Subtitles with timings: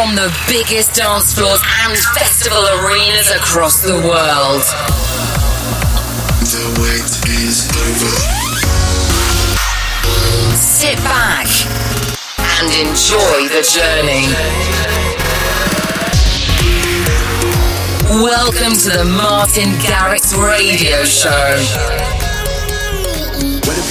[0.00, 4.62] from the biggest dance floors and festival arenas across the world.
[6.40, 8.16] The wait is over.
[10.56, 11.48] Sit back
[12.56, 14.24] and enjoy the journey.
[18.24, 22.00] Welcome to the Martin Garrix Radio Show.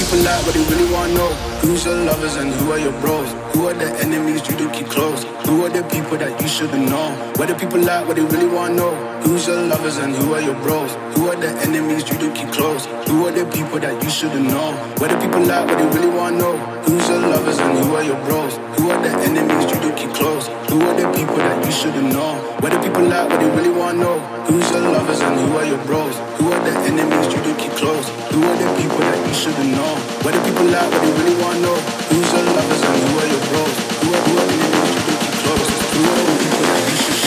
[0.00, 1.28] People like, what they really wanna know?
[1.60, 3.28] Who's your lovers and who are your bros?
[3.52, 5.24] Who are the enemies you do keep close?
[5.44, 7.12] Who are the people that you shouldn't know?
[7.36, 8.94] What do people like, what they really wanna know?
[9.20, 10.96] Who's your lovers and who are your bros?
[11.14, 12.86] Who are the enemies you do keep close?
[13.12, 14.72] Who are the people that you shouldn't know?
[14.96, 16.56] What do people like, what they really wanna know?
[16.88, 18.56] Who's your lovers and who are your bros?
[18.80, 20.48] Who are the enemies you do keep close?
[20.72, 22.40] Who are the people that you shouldn't know?
[22.64, 24.18] What do people like, what they really wanna know?
[24.48, 26.16] Who's your lovers and who are your bros?
[26.40, 28.08] Who are the enemies you do keep close?
[28.32, 29.89] Who are the people that you shouldn't know?
[29.96, 31.74] What do people like, what they really wanna know?
[31.74, 33.40] Who's your lovers and who are your?
[33.40, 35.14] Who are, who are you do?
[35.40, 37.18] Who are the people you should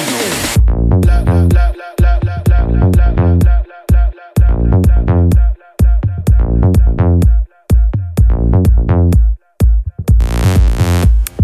[1.01, 1.23] blah,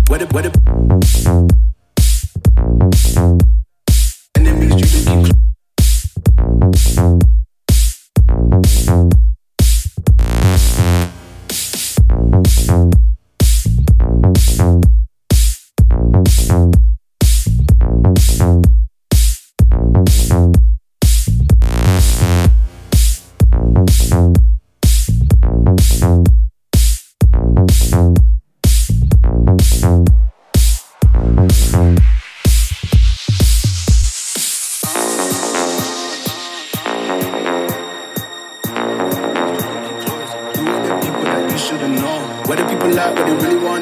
[0.08, 0.59] What if, what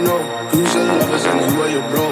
[0.03, 0.19] know?
[0.51, 2.06] Who's your lovers and who are your bros?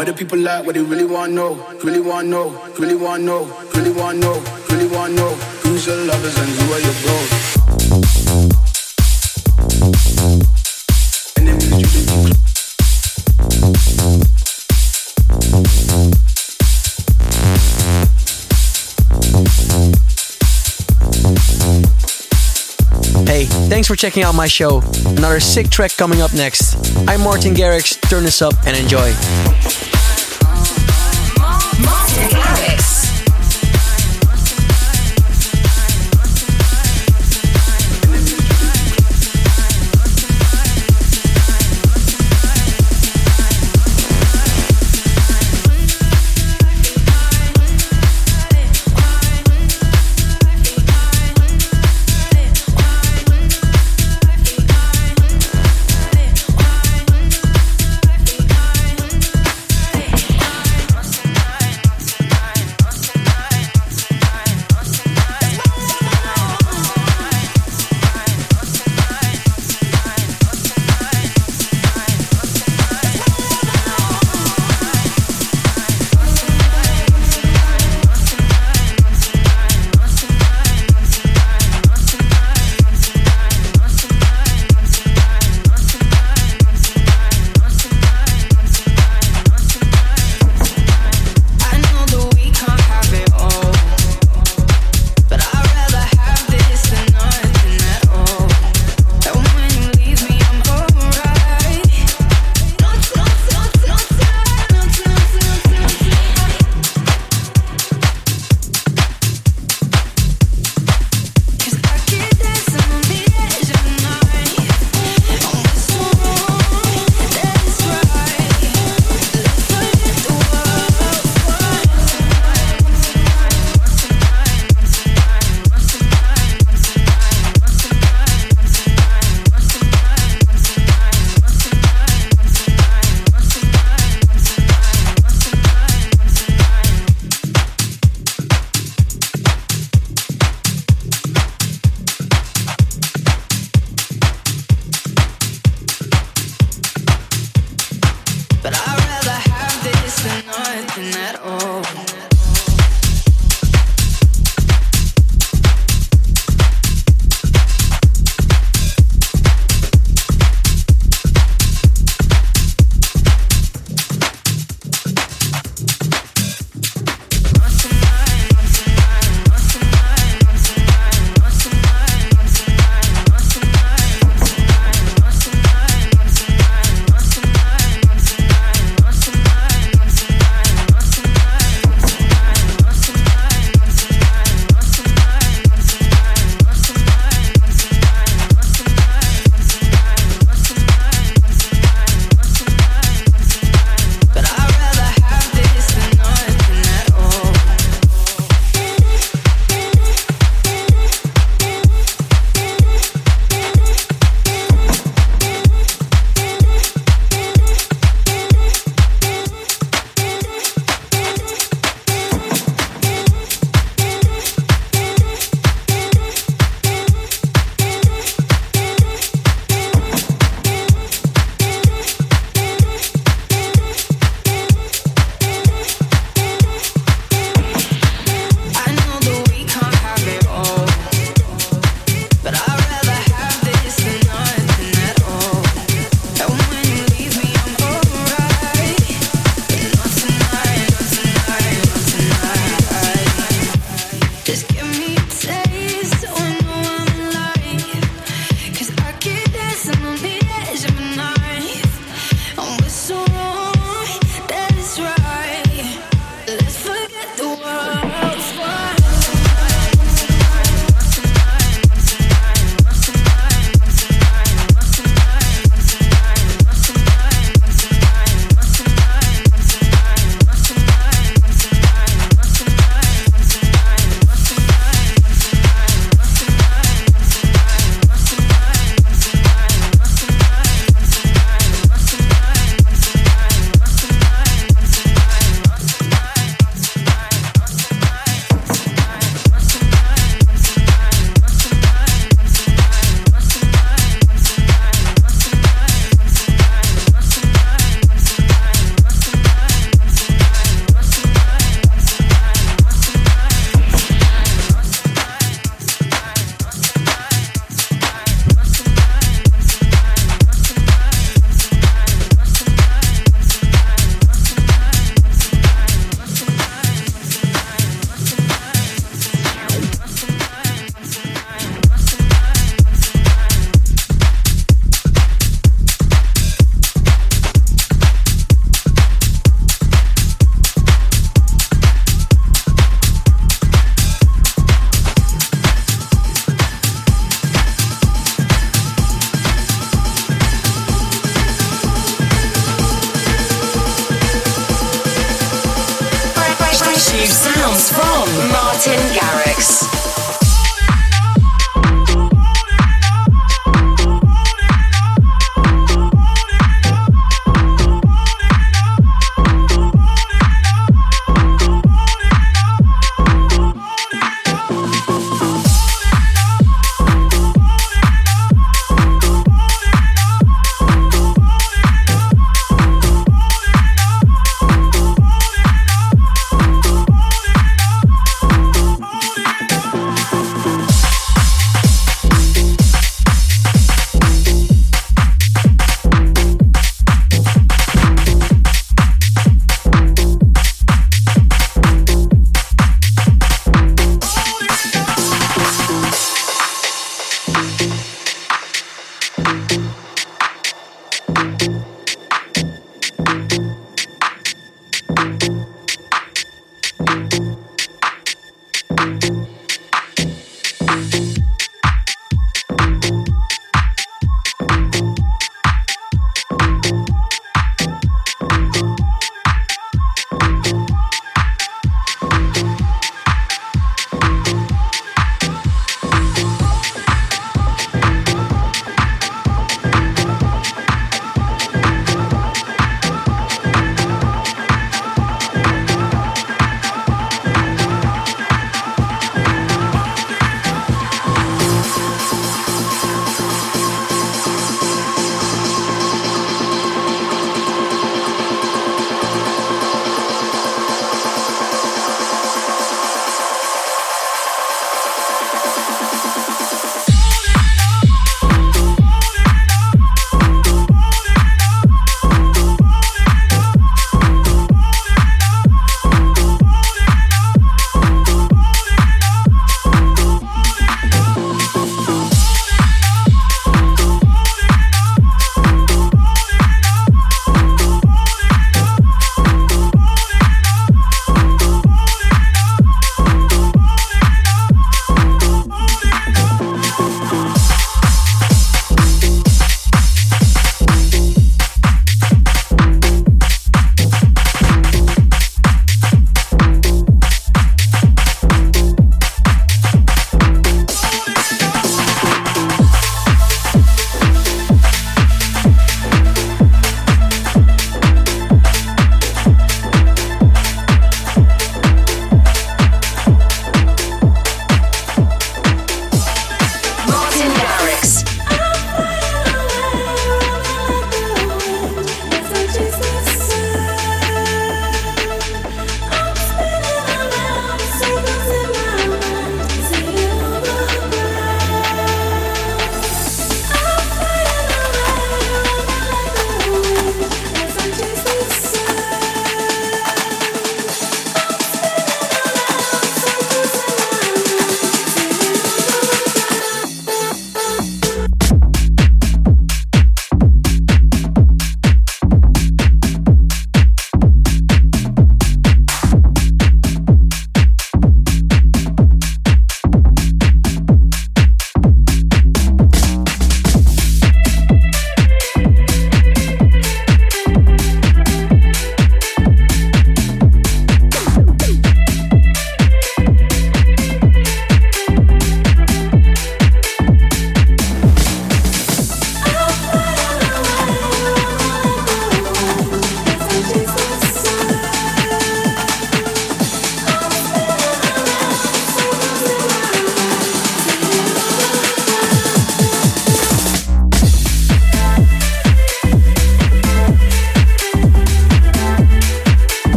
[0.00, 1.56] What do people like, what they really wanna know?
[1.84, 2.72] Really wanna know?
[2.78, 3.44] Really wanna know?
[3.74, 4.42] Really wanna know?
[4.70, 5.28] Really wanna know?
[5.62, 7.50] Who's your lovers and who are your bros?
[23.68, 24.82] Thanks for checking out my show.
[25.06, 26.74] Another sick track coming up next.
[27.08, 27.98] I'm Martin Garrix.
[28.10, 29.14] Turn this up and enjoy.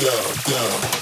[0.00, 0.99] go, go.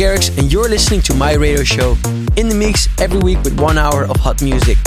[0.00, 1.94] Garrix, and you're listening to my radio show
[2.34, 4.78] in the mix every week with one hour of hot music.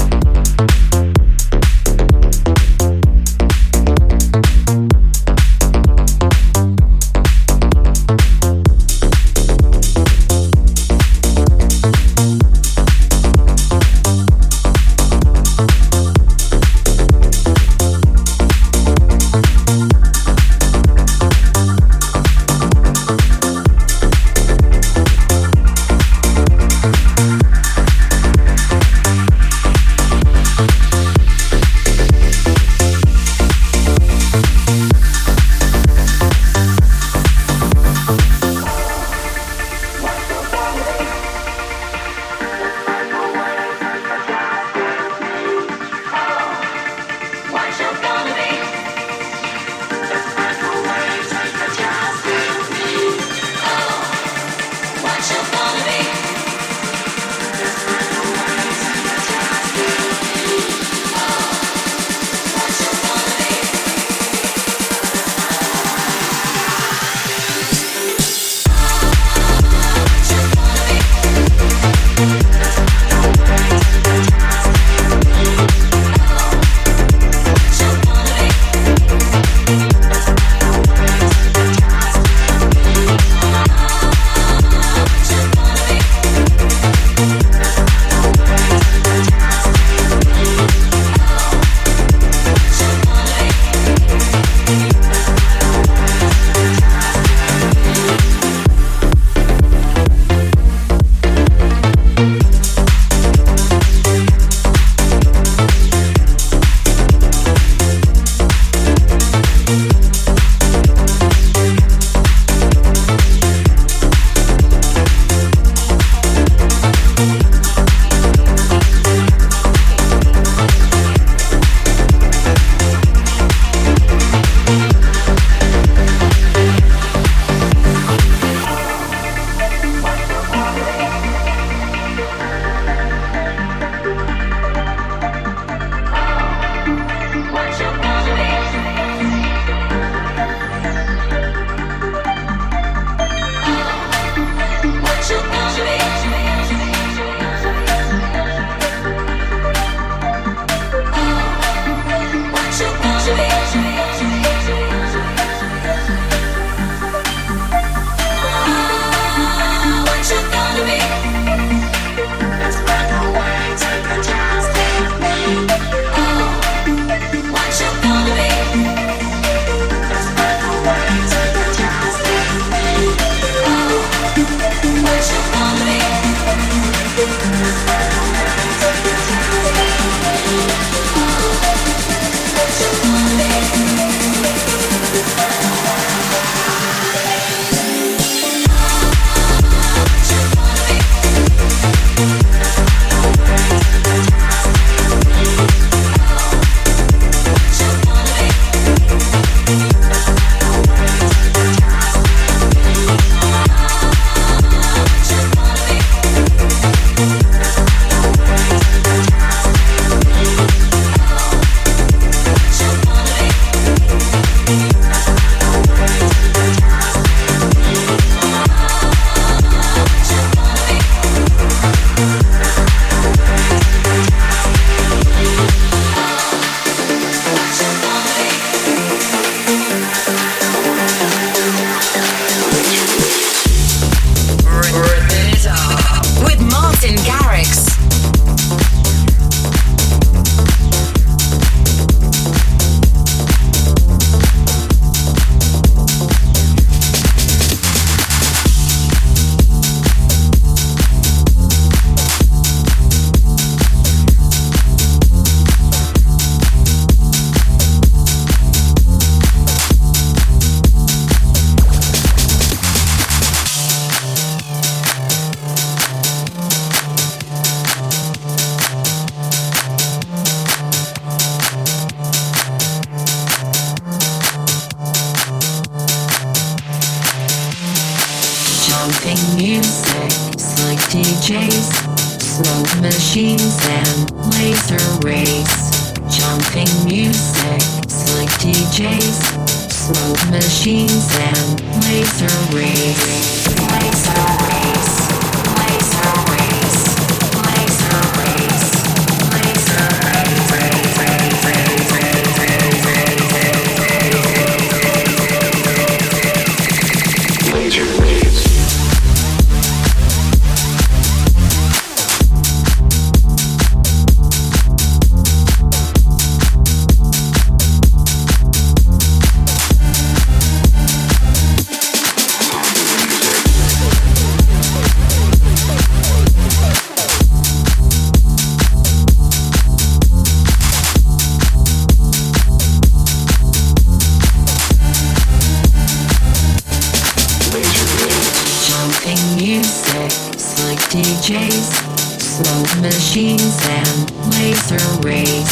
[341.13, 345.69] DJs, smoke machines and laser rays.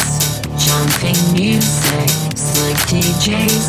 [0.53, 3.65] Jumping music, slick DJs,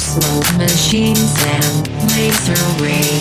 [0.00, 3.20] smoke machines and laser rays.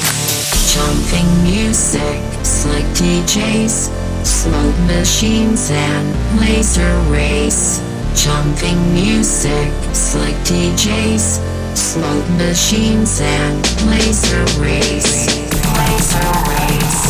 [0.72, 3.92] Jumping music, slick DJs,
[4.24, 7.82] smoke machines and laser rays.
[8.16, 13.60] Jumping music, slick DJs, smoke machines and
[13.92, 15.28] laser rays.
[15.76, 17.09] Laser rays.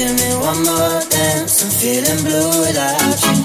[0.00, 1.62] Give me one more dance.
[1.62, 3.36] I'm feeling blue without you.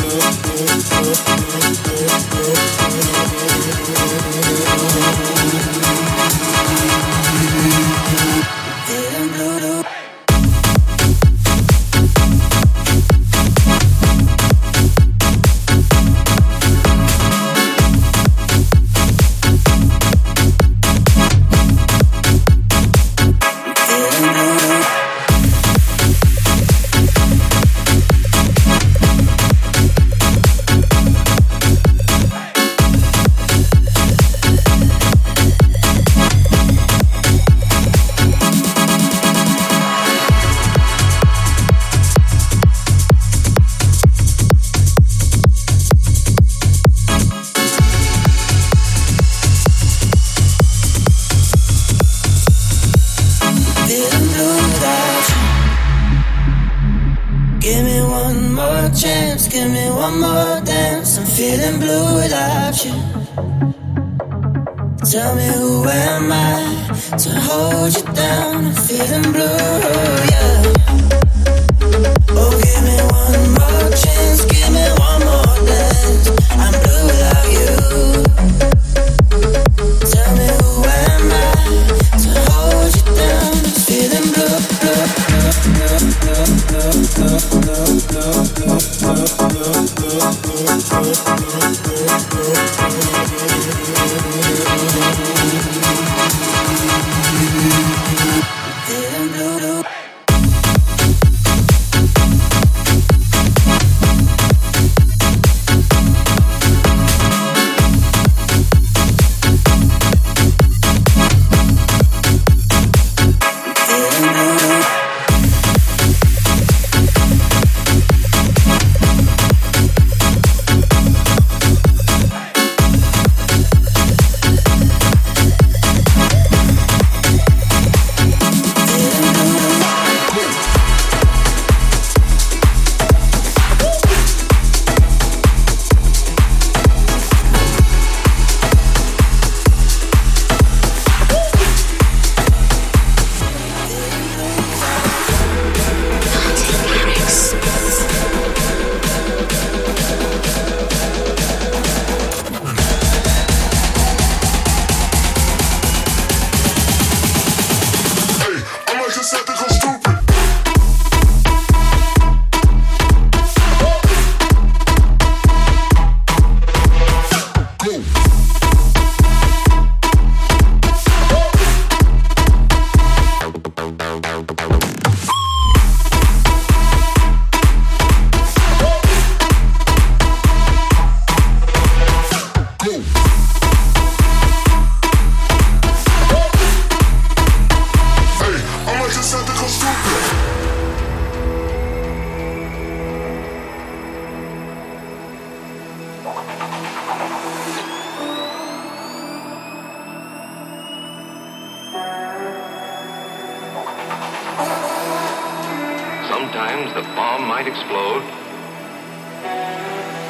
[207.16, 208.22] bomb might explode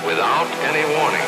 [0.06, 1.25] without any warning.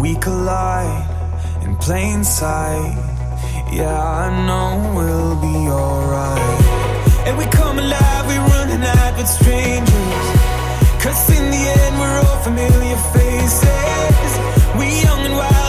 [0.00, 1.04] We collide
[1.62, 2.96] in plain sight.
[3.70, 6.60] Yeah, I know we'll be alright.
[7.26, 10.26] And we come alive, we running out with strangers.
[11.04, 14.32] Cause in the end, we're all familiar faces.
[14.78, 15.59] We young and wild,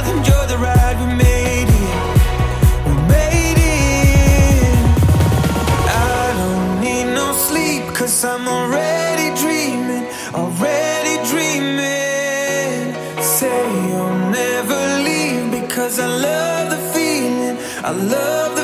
[17.84, 18.61] I love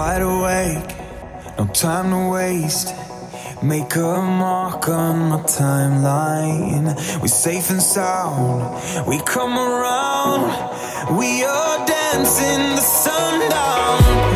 [0.00, 0.96] Wide awake,
[1.58, 2.94] no time to waste.
[3.62, 6.86] Make a mark on my timeline.
[7.20, 9.06] We're safe and sound.
[9.06, 11.18] We come around.
[11.18, 14.29] We are dancing the sundown.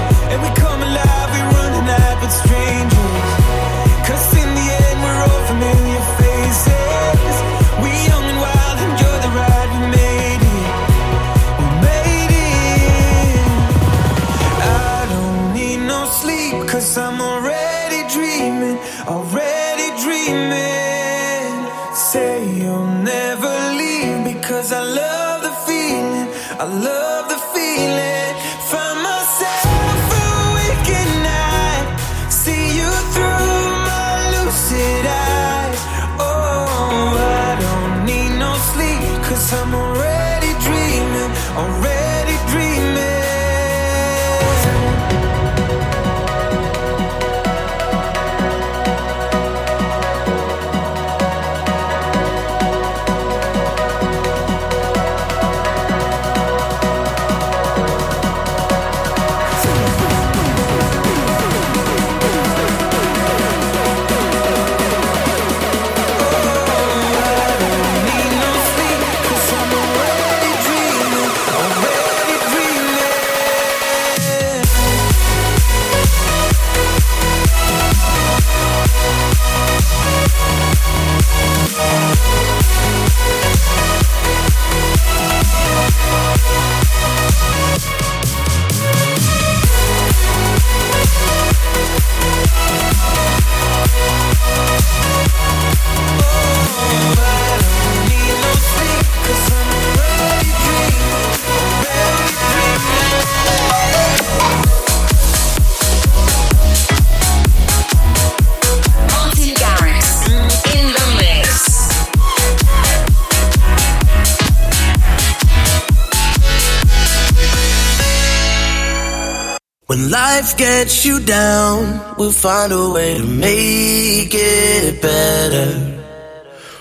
[119.95, 125.71] When life gets you down, we'll find a way to make it better.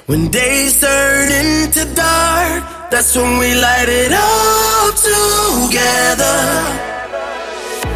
[0.08, 6.42] When days turn into dark, that's when we light it all together.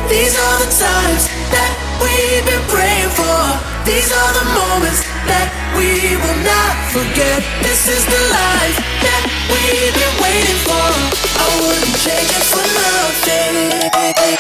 [0.05, 3.41] These are the times that we've been praying for.
[3.89, 5.01] These are the moments
[5.33, 5.49] that
[5.81, 7.41] we will not forget.
[7.65, 10.87] This is the life that we've been waiting for.
[11.41, 14.36] I wouldn't change it for nothing.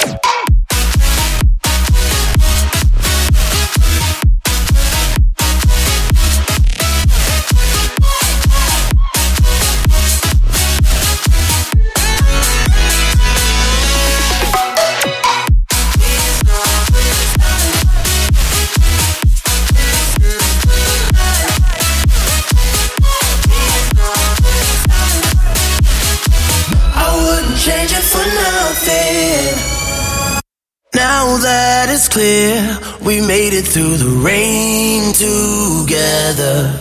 [30.93, 36.79] Now that it's clear, we made it through the rain together.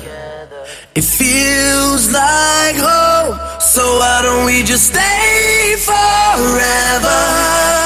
[0.95, 7.86] It feels like home, so why don't we just stay forever?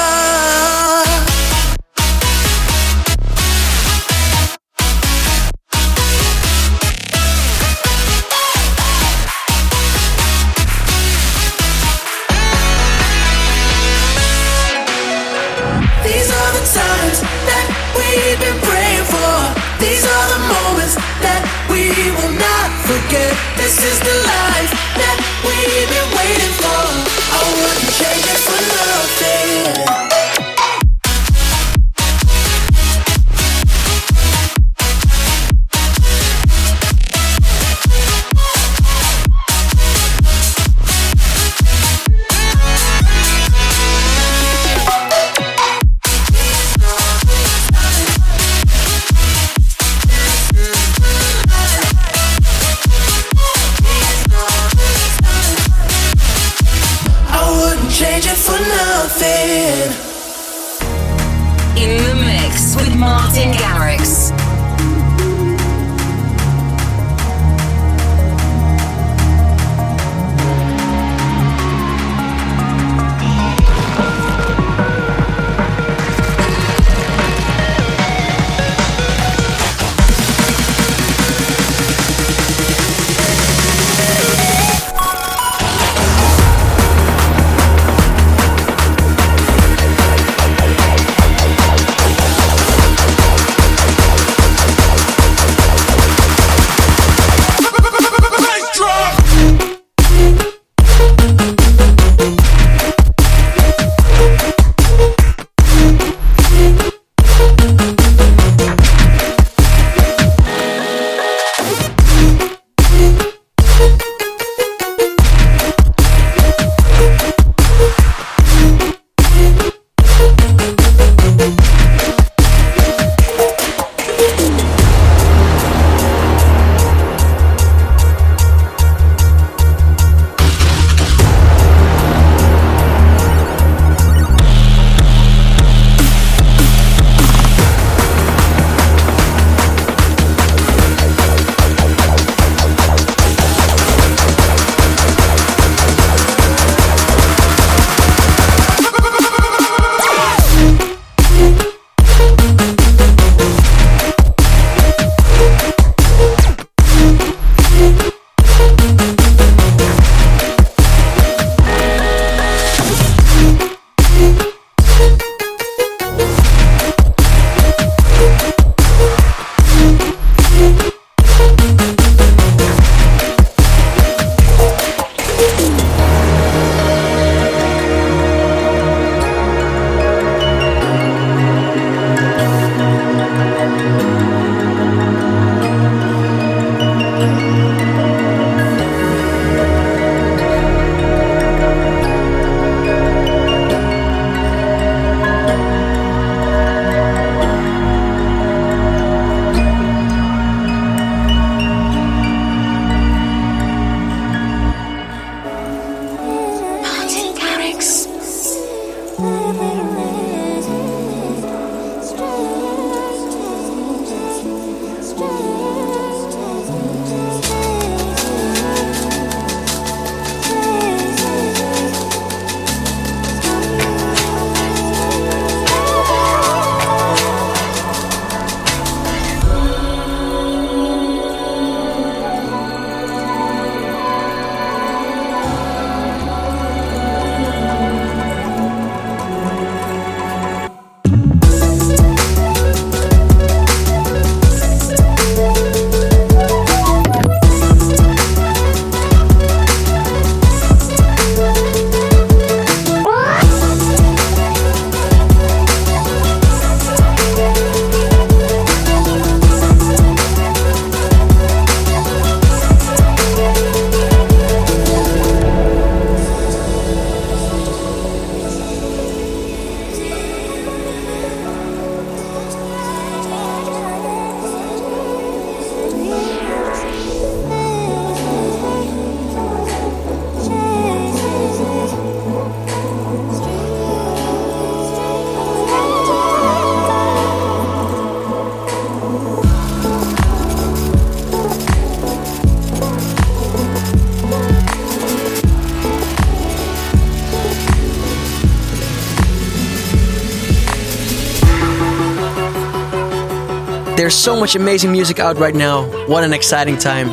[304.21, 305.87] So much amazing music out right now.
[306.07, 307.09] What an exciting time.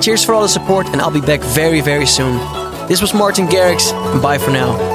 [0.00, 2.38] Cheers for all the support, and I'll be back very, very soon.
[2.88, 4.89] This was Martin Garrix, and bye for now.